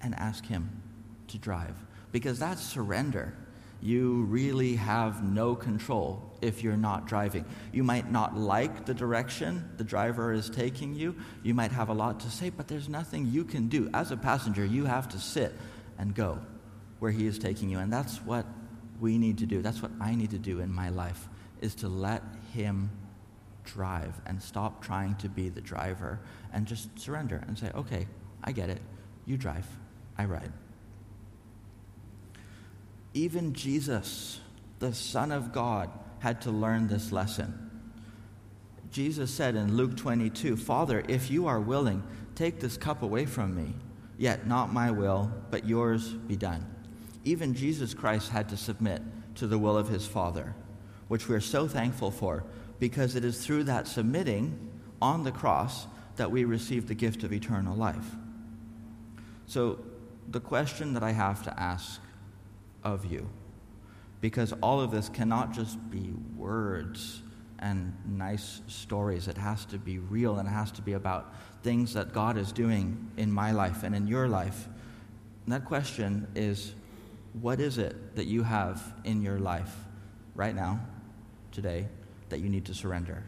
[0.00, 0.80] and ask Him
[1.26, 1.74] to drive.
[2.12, 3.36] Because that's surrender.
[3.82, 7.44] You really have no control if you're not driving.
[7.72, 11.16] You might not like the direction the driver is taking you.
[11.42, 13.90] You might have a lot to say, but there's nothing you can do.
[13.92, 15.52] As a passenger, you have to sit
[15.98, 16.38] and go
[17.00, 17.78] where he is taking you.
[17.80, 18.46] And that's what
[19.00, 19.62] we need to do.
[19.62, 21.28] That's what I need to do in my life
[21.60, 22.88] is to let him
[23.66, 26.20] drive and stop trying to be the driver
[26.52, 28.08] and just surrender and say, "Okay,
[28.42, 28.80] I get it.
[29.26, 29.66] You drive.
[30.16, 30.52] I ride."
[33.12, 34.40] Even Jesus,
[34.78, 37.70] the Son of God, had to learn this lesson.
[38.90, 42.02] Jesus said in Luke 22, Father, if you are willing,
[42.34, 43.74] take this cup away from me.
[44.16, 46.64] Yet not my will, but yours be done.
[47.24, 49.02] Even Jesus Christ had to submit
[49.34, 50.54] to the will of his Father,
[51.08, 52.44] which we are so thankful for,
[52.78, 55.86] because it is through that submitting on the cross
[56.16, 58.16] that we receive the gift of eternal life.
[59.46, 59.78] So,
[60.28, 62.00] the question that I have to ask
[62.82, 63.28] of you,
[64.20, 67.22] because all of this cannot just be words
[67.58, 71.94] and nice stories, it has to be real and it has to be about things
[71.94, 74.68] that God is doing in my life and in your life.
[75.44, 76.74] And that question is
[77.40, 79.74] what is it that you have in your life
[80.34, 80.80] right now,
[81.52, 81.86] today,
[82.28, 83.24] that you need to surrender?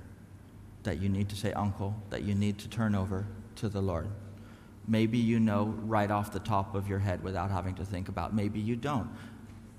[0.83, 4.09] That you need to say, Uncle, that you need to turn over to the Lord?
[4.87, 8.35] Maybe you know right off the top of your head without having to think about.
[8.35, 9.11] Maybe you don't.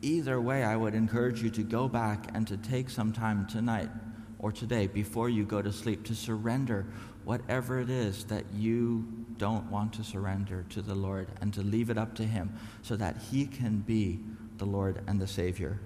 [0.01, 3.89] Either way, I would encourage you to go back and to take some time tonight
[4.38, 6.86] or today before you go to sleep to surrender
[7.25, 9.05] whatever it is that you
[9.38, 12.95] don't want to surrender to the Lord and to leave it up to Him so
[12.95, 14.19] that He can be
[14.58, 15.79] the Lord and the Savior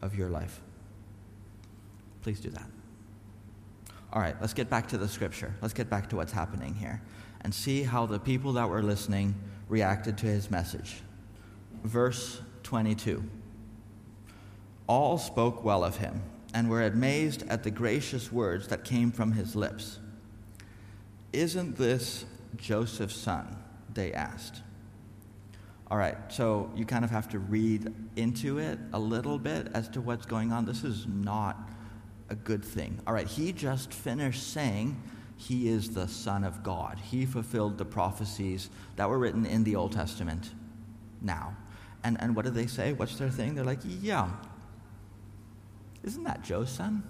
[0.00, 0.60] of your life.
[2.22, 2.66] Please do that.
[4.12, 5.54] All right, let's get back to the scripture.
[5.62, 7.00] Let's get back to what's happening here
[7.40, 9.34] and see how the people that were listening
[9.68, 11.02] reacted to his message.
[11.82, 13.24] Verse 22
[14.86, 16.22] All spoke well of him
[16.54, 19.98] and were amazed at the gracious words that came from his lips.
[21.32, 23.56] Isn't this Joseph's son?
[23.94, 24.62] They asked.
[25.90, 29.88] All right, so you kind of have to read into it a little bit as
[29.90, 30.64] to what's going on.
[30.64, 31.68] This is not
[32.32, 32.98] a good thing.
[33.06, 35.00] All right, he just finished saying
[35.36, 36.98] he is the Son of God.
[36.98, 40.50] He fulfilled the prophecies that were written in the Old Testament
[41.20, 41.54] now.
[42.02, 42.94] And, and what do they say?
[42.94, 43.54] What's their thing?
[43.54, 44.30] They're like, yeah,
[46.02, 47.02] isn't that Joe's son?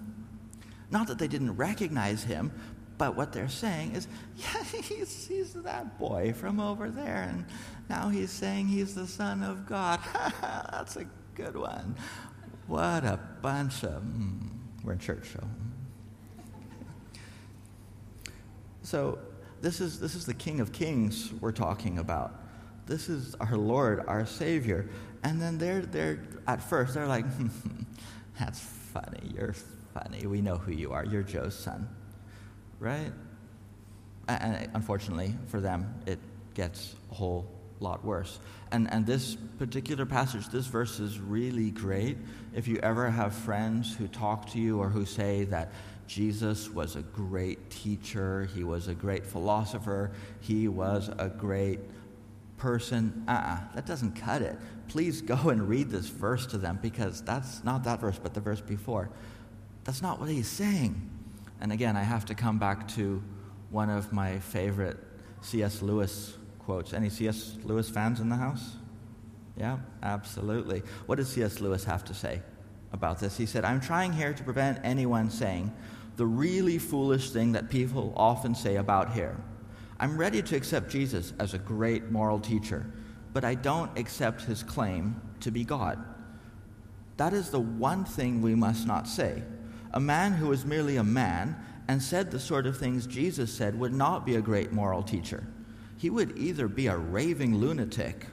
[0.91, 2.51] Not that they didn't recognize him,
[2.97, 7.45] but what they're saying is, yeah, he's, he's that boy from over there, and
[7.89, 9.99] now he's saying he's the Son of God.
[10.41, 11.95] That's a good one.
[12.67, 14.03] What a bunch of.
[14.03, 14.52] Mm,
[14.83, 15.47] we're in church, so.
[18.83, 19.19] So,
[19.61, 22.43] this is, this is the King of Kings we're talking about.
[22.85, 24.89] This is our Lord, our Savior.
[25.23, 27.25] And then they're, they're at first, they're like,
[28.39, 29.31] that's funny.
[29.33, 29.55] You're
[29.93, 30.27] funny.
[30.27, 31.05] We know who you are.
[31.05, 31.87] You're Joe's son.
[32.79, 33.11] Right?
[34.27, 36.19] And unfortunately for them, it
[36.53, 37.47] gets a whole
[37.79, 38.39] lot worse.
[38.71, 42.17] And, and this particular passage, this verse is really great.
[42.55, 45.71] If you ever have friends who talk to you or who say that
[46.07, 51.79] Jesus was a great teacher, he was a great philosopher, he was a great
[52.57, 54.57] person, uh uh-uh, that doesn't cut it.
[54.87, 58.41] Please go and read this verse to them because that's not that verse, but the
[58.41, 59.09] verse before.
[59.83, 61.09] That's not what he's saying.
[61.59, 63.21] And again, I have to come back to
[63.69, 64.97] one of my favorite
[65.41, 65.81] C.S.
[65.81, 66.93] Lewis quotes.
[66.93, 67.57] Any C.S.
[67.63, 68.75] Lewis fans in the house?
[69.57, 70.81] Yeah, absolutely.
[71.05, 71.59] What does C.S.
[71.59, 72.41] Lewis have to say
[72.91, 73.37] about this?
[73.37, 75.71] He said, I'm trying here to prevent anyone saying
[76.15, 79.37] the really foolish thing that people often say about here.
[79.99, 82.85] I'm ready to accept Jesus as a great moral teacher,
[83.31, 86.03] but I don't accept his claim to be God.
[87.17, 89.43] That is the one thing we must not say.
[89.93, 91.55] A man who is merely a man
[91.87, 95.45] and said the sort of things Jesus said would not be a great moral teacher.
[96.03, 98.25] He would either be a raving lunatic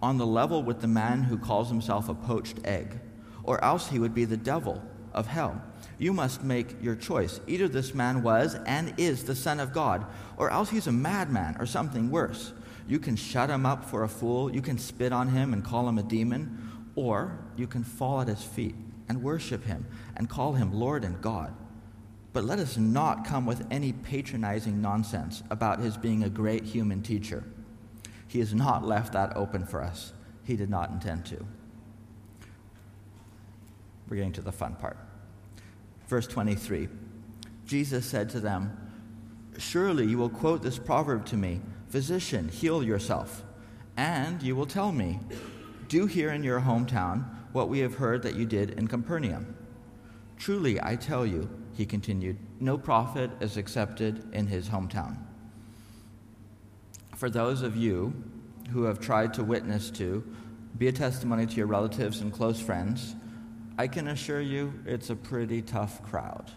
[0.00, 3.00] on the level with the man who calls himself a poached egg,
[3.42, 4.80] or else he would be the devil
[5.12, 5.60] of hell.
[5.98, 7.40] You must make your choice.
[7.48, 10.06] Either this man was and is the Son of God,
[10.36, 12.52] or else he's a madman or something worse.
[12.86, 15.88] You can shut him up for a fool, you can spit on him and call
[15.88, 18.76] him a demon, or you can fall at his feet
[19.08, 21.52] and worship him and call him Lord and God.
[22.32, 27.02] But let us not come with any patronizing nonsense about his being a great human
[27.02, 27.44] teacher.
[28.26, 30.12] He has not left that open for us.
[30.44, 31.46] He did not intend to.
[34.08, 34.96] We're getting to the fun part.
[36.06, 36.88] Verse 23
[37.66, 38.76] Jesus said to them,
[39.58, 43.44] Surely you will quote this proverb to me Physician, heal yourself.
[43.96, 45.18] And you will tell me,
[45.88, 49.56] Do here in your hometown what we have heard that you did in Capernaum.
[50.36, 55.16] Truly, I tell you, he continued, no prophet is accepted in his hometown.
[57.14, 58.12] For those of you
[58.72, 60.24] who have tried to witness to,
[60.76, 63.14] be a testimony to your relatives and close friends,
[63.78, 66.50] I can assure you it's a pretty tough crowd.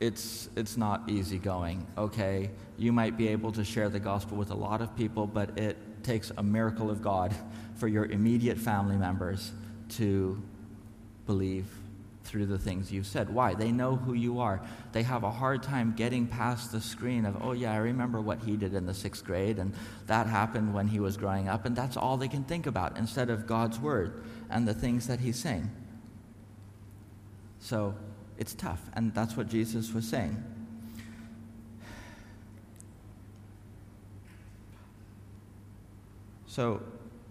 [0.00, 2.52] It's, it's not easy going, okay?
[2.78, 5.76] You might be able to share the gospel with a lot of people, but it
[6.02, 7.36] takes a miracle of God
[7.74, 9.52] for your immediate family members
[9.90, 10.42] to
[11.26, 11.66] believe
[12.24, 13.32] through the things you've said.
[13.32, 13.54] Why?
[13.54, 14.60] They know who you are.
[14.92, 18.40] They have a hard time getting past the screen of, oh, yeah, I remember what
[18.42, 19.74] he did in the sixth grade, and
[20.06, 23.30] that happened when he was growing up, and that's all they can think about instead
[23.30, 25.70] of God's word and the things that he's saying.
[27.58, 27.94] So
[28.38, 30.42] it's tough, and that's what Jesus was saying.
[36.46, 36.82] So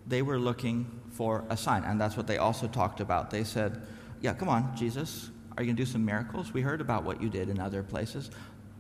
[0.08, 3.30] they were looking for a sign, and that's what they also talked about.
[3.30, 3.82] They said,
[4.22, 6.54] Yeah, come on, Jesus, are you going to do some miracles?
[6.54, 8.32] We heard about what you did in other places.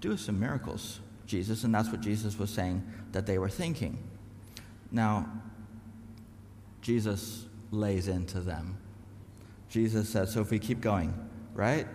[0.01, 1.63] Do some miracles, Jesus.
[1.63, 3.97] And that's what Jesus was saying that they were thinking.
[4.91, 5.29] Now,
[6.81, 8.77] Jesus lays into them.
[9.69, 11.13] Jesus said, So if we keep going,
[11.53, 11.87] right?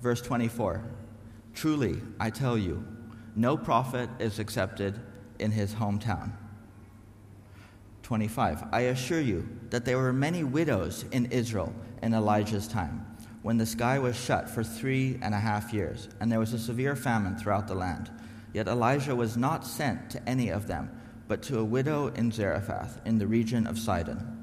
[0.00, 0.84] Verse 24
[1.54, 2.84] Truly, I tell you,
[3.34, 5.00] no prophet is accepted
[5.38, 6.32] in his hometown.
[8.02, 8.64] 25.
[8.72, 11.72] I assure you that there were many widows in Israel
[12.02, 13.06] in Elijah's time,
[13.42, 16.58] when the sky was shut for three and a half years, and there was a
[16.58, 18.10] severe famine throughout the land.
[18.52, 20.90] Yet Elijah was not sent to any of them,
[21.28, 24.38] but to a widow in Zarephath, in the region of Sidon.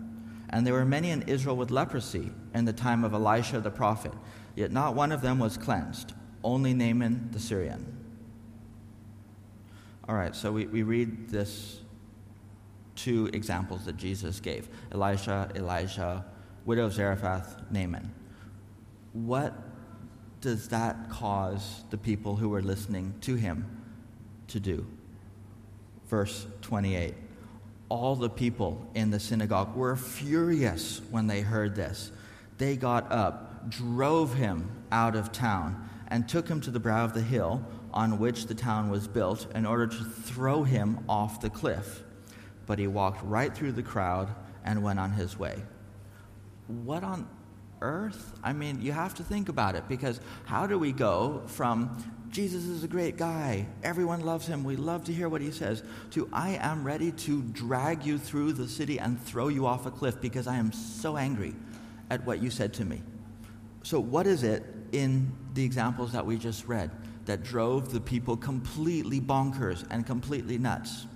[0.50, 4.14] And there were many in Israel with leprosy in the time of Elisha the prophet,
[4.56, 7.96] yet not one of them was cleansed, only Naaman the Syrian.
[10.08, 11.82] All right, so we, we read this
[12.96, 16.26] two examples that Jesus gave Elisha, Elijah,
[16.66, 18.14] widow of Zarephath, Naaman.
[19.14, 19.54] What
[20.42, 23.66] does that cause the people who were listening to him
[24.48, 24.86] to do?
[26.08, 27.16] Verse 28.
[27.90, 32.12] All the people in the synagogue were furious when they heard this.
[32.58, 37.14] They got up, drove him out of town, and took him to the brow of
[37.14, 41.50] the hill on which the town was built in order to throw him off the
[41.50, 42.04] cliff
[42.70, 44.30] but he walked right through the crowd
[44.64, 45.60] and went on his way.
[46.70, 47.28] What on
[47.82, 48.34] earth?
[48.44, 51.98] I mean, you have to think about it because how do we go from
[52.30, 55.82] Jesus is a great guy, everyone loves him, we love to hear what he says,
[56.12, 59.92] to I am ready to drag you through the city and throw you off a
[59.92, 61.56] cliff because I am so angry
[62.12, 63.02] at what you said to me?
[63.82, 66.92] So, what is it in the examples that we just read
[67.26, 71.08] that drove the people completely bonkers and completely nuts?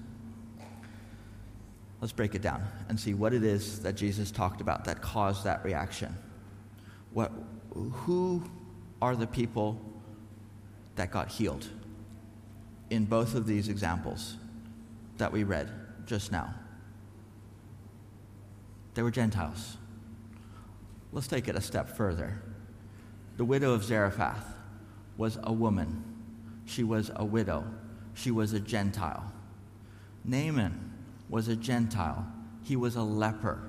[2.04, 5.46] Let's break it down and see what it is that Jesus talked about that caused
[5.46, 6.14] that reaction.
[7.14, 7.32] What,
[7.72, 8.44] who
[9.02, 9.80] are the people
[10.98, 11.70] that got healed
[12.90, 14.36] in both of these examples
[15.18, 15.72] that we read
[16.06, 16.54] just now?
[18.96, 19.78] They were Gentiles.
[21.14, 22.42] Let's take it a step further.
[23.38, 24.58] The widow of Zarephath
[25.16, 26.04] was a woman,
[26.66, 27.64] she was a widow,
[28.14, 29.32] she was a Gentile.
[30.26, 30.93] Naaman
[31.34, 32.28] was a Gentile,
[32.62, 33.60] he was a leper.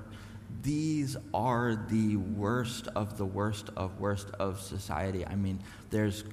[0.62, 5.26] These are the worst of the worst of worst of society.
[5.26, 6.24] I mean, there's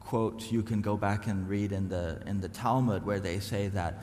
[0.00, 3.68] quotes you can go back and read in the, in the Talmud where they say
[3.68, 4.02] that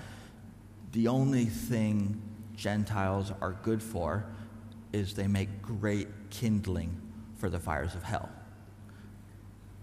[0.91, 2.21] the only thing
[2.55, 4.27] Gentiles are good for
[4.93, 7.01] is they make great kindling
[7.37, 8.29] for the fires of hell.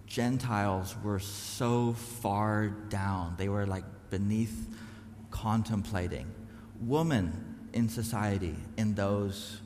[0.06, 4.68] Gentiles were so far down, they were like beneath
[5.32, 6.30] contemplating
[6.80, 9.60] women in society in those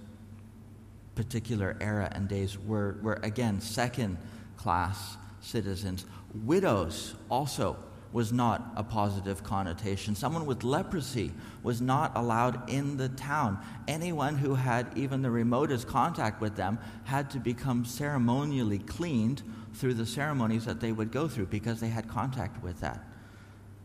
[1.14, 4.16] particular era and days were, were again second
[4.56, 6.04] class citizens.
[6.44, 7.76] Widows also
[8.12, 10.14] was not a positive connotation.
[10.14, 11.32] Someone with leprosy
[11.62, 13.58] was not allowed in the town.
[13.86, 19.42] Anyone who had even the remotest contact with them had to become ceremonially cleaned
[19.74, 23.04] through the ceremonies that they would go through because they had contact with that.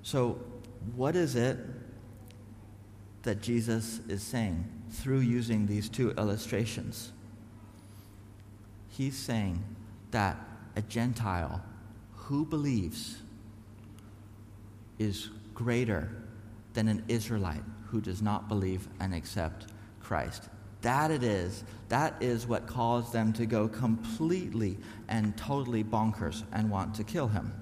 [0.04, 0.40] So,
[0.96, 1.58] what is it
[3.24, 7.12] that Jesus is saying through using these two illustrations.
[8.90, 9.64] He's saying
[10.12, 10.38] that
[10.76, 11.64] a Gentile
[12.16, 13.18] who believes
[15.00, 16.10] is greater
[16.74, 19.68] than an Israelite who does not believe and accept
[20.00, 20.50] Christ.
[20.82, 21.64] That it is.
[21.90, 27.28] That is what caused them to go completely and totally bonkers and want to kill
[27.30, 27.54] him.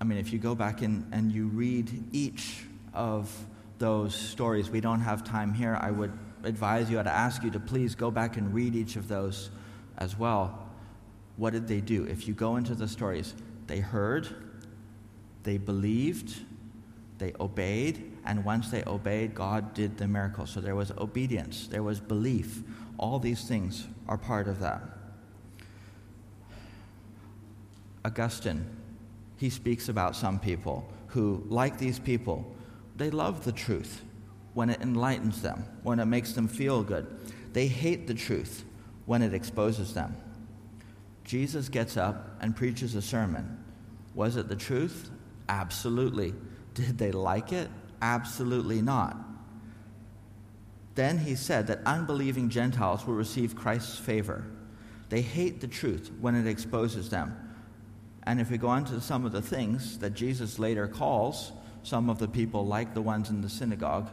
[0.00, 2.64] I mean, if you go back in and you read each
[2.94, 3.30] of
[3.78, 4.70] those stories.
[4.70, 5.76] We don't have time here.
[5.80, 6.12] I would
[6.44, 9.50] advise you, I'd ask you to please go back and read each of those
[9.98, 10.68] as well.
[11.36, 12.04] What did they do?
[12.04, 13.34] If you go into the stories,
[13.66, 14.28] they heard,
[15.42, 16.40] they believed,
[17.18, 20.46] they obeyed, and once they obeyed, God did the miracle.
[20.46, 22.62] So there was obedience, there was belief.
[22.98, 24.82] All these things are part of that.
[28.04, 28.66] Augustine,
[29.38, 32.53] he speaks about some people who, like these people,
[32.96, 34.02] they love the truth
[34.54, 37.06] when it enlightens them, when it makes them feel good.
[37.52, 38.64] They hate the truth
[39.06, 40.16] when it exposes them.
[41.24, 43.62] Jesus gets up and preaches a sermon.
[44.14, 45.10] Was it the truth?
[45.48, 46.34] Absolutely.
[46.74, 47.68] Did they like it?
[48.00, 49.16] Absolutely not.
[50.94, 54.44] Then he said that unbelieving Gentiles will receive Christ's favor.
[55.08, 57.36] They hate the truth when it exposes them.
[58.24, 61.52] And if we go on to some of the things that Jesus later calls
[61.84, 64.10] some of the people like the ones in the synagogue,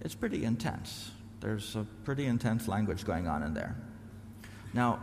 [0.00, 1.12] it's pretty intense.
[1.40, 3.76] There's a pretty intense language going on in there.
[4.72, 5.00] Now,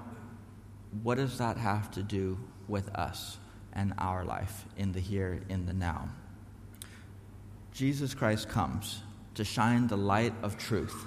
[1.03, 3.37] what does that have to do with us
[3.73, 6.09] and our life in the here, in the now?
[7.71, 9.01] Jesus Christ comes
[9.35, 11.05] to shine the light of truth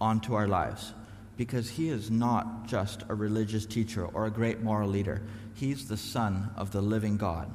[0.00, 0.94] onto our lives
[1.36, 5.22] because he is not just a religious teacher or a great moral leader.
[5.54, 7.50] He's the Son of the living God.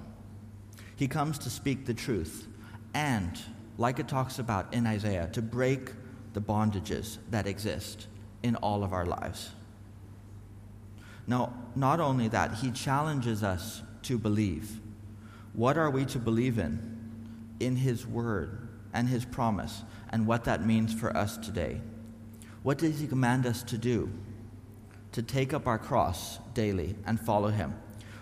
[0.95, 2.47] He comes to speak the truth
[2.93, 3.39] and,
[3.77, 5.91] like it talks about in Isaiah, to break
[6.33, 8.07] the bondages that exist
[8.43, 9.51] in all of our lives.
[11.27, 14.79] Now, not only that, he challenges us to believe.
[15.53, 16.95] What are we to believe in?
[17.59, 21.81] In his word and his promise, and what that means for us today.
[22.63, 24.09] What does he command us to do?
[25.13, 27.75] To take up our cross daily and follow him.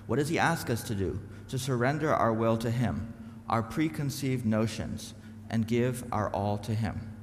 [0.07, 1.19] What does he ask us to do?
[1.53, 3.13] To surrender our will to him,
[3.47, 5.13] our preconceived notions,
[5.51, 7.15] and give our all to him.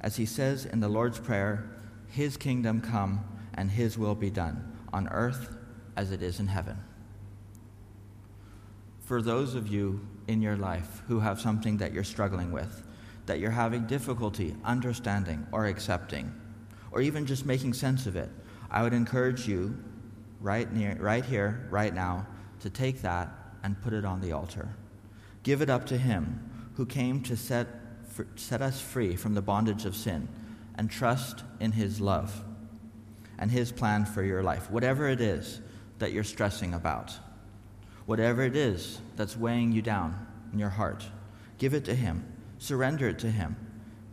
[0.00, 1.70] As he says in the Lord's Prayer,
[2.08, 3.20] his kingdom come
[3.54, 5.56] and his will be done on earth
[5.96, 6.76] as it is in heaven.
[9.04, 12.82] For those of you in your life who have something that you're struggling with,
[13.26, 16.34] that you're having difficulty understanding or accepting,
[16.90, 18.30] or even just making sense of it,
[18.68, 19.78] I would encourage you
[20.40, 22.26] right, near, right here, right now,
[22.58, 24.68] to take that and put it on the altar.
[25.42, 27.66] Give it up to Him who came to set,
[28.36, 30.28] set us free from the bondage of sin
[30.76, 32.44] and trust in His love
[33.40, 34.70] and His plan for your life.
[34.70, 35.60] Whatever it is
[35.98, 37.12] that you're stressing about,
[38.06, 41.04] whatever it is that's weighing you down in your heart,
[41.58, 42.24] give it to Him.
[42.58, 43.56] Surrender it to Him.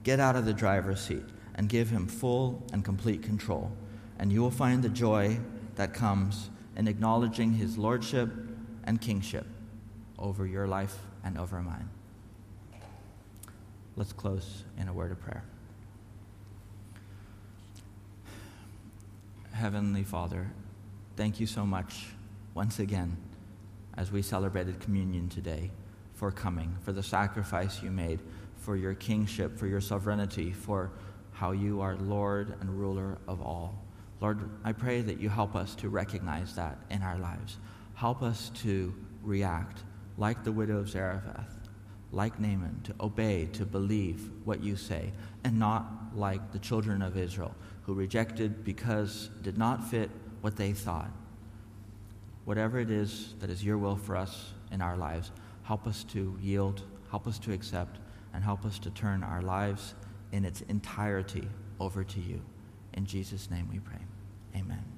[0.01, 3.71] Get out of the driver's seat and give Him full and complete control.
[4.17, 5.39] And you will find the joy
[5.75, 8.31] that comes in acknowledging His Lordship
[8.83, 9.45] and Kingship
[10.19, 11.89] over your life and over mine.
[13.95, 15.43] Let's close in a word of prayer.
[19.51, 20.51] Heavenly Father,
[21.15, 22.07] thank you so much
[22.55, 23.17] once again
[23.95, 25.69] as we celebrated communion today
[26.15, 28.19] for coming, for the sacrifice you made,
[28.57, 30.91] for your kingship, for your sovereignty, for
[31.33, 33.75] how you are Lord and ruler of all.
[34.21, 37.57] Lord, I pray that you help us to recognize that in our lives.
[38.03, 39.83] Help us to react
[40.17, 41.57] like the widow of Zarephath,
[42.11, 45.13] like Naaman, to obey, to believe what you say,
[45.45, 50.73] and not like the children of Israel who rejected because did not fit what they
[50.73, 51.11] thought.
[52.43, 55.31] Whatever it is that is your will for us in our lives,
[55.63, 57.99] help us to yield, help us to accept,
[58.33, 59.95] and help us to turn our lives
[60.33, 61.47] in its entirety
[61.79, 62.41] over to you.
[62.95, 64.01] In Jesus' name we pray.
[64.57, 64.92] Amen.